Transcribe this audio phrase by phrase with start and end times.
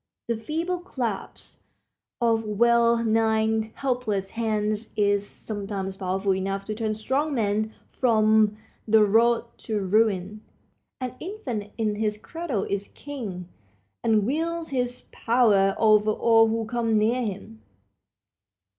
[0.27, 1.61] The feeble clasp
[2.19, 9.03] of well nigh helpless hands is sometimes powerful enough to turn strong men from the
[9.03, 10.41] road to ruin.
[10.99, 13.47] An infant in his cradle is king,
[14.03, 17.61] and wields his power over all who come near him.